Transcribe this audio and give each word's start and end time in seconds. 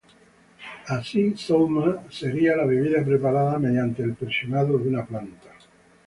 Así 0.87 1.35
"saw-ma" 1.37 2.05
sería 2.09 2.55
la 2.55 2.65
bebida 2.65 3.05
preparada 3.05 3.59
mediante 3.59 4.01
el 4.01 4.15
presionado 4.15 4.79
de 4.79 4.87
una 4.89 5.05
planta. 5.05 5.49